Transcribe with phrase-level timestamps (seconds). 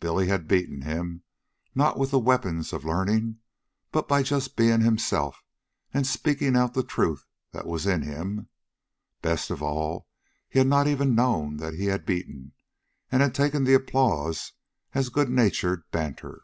[0.00, 1.22] Billy had beaten him,
[1.74, 3.38] not with the weapons of learning,
[3.90, 5.42] but just by being himself
[5.94, 8.50] and by speaking out the truth that was in him.
[9.22, 10.08] Best of all,
[10.50, 12.52] he had not even known that he had beaten,
[13.10, 14.52] and had taken the applause
[14.92, 16.42] as good natured banter.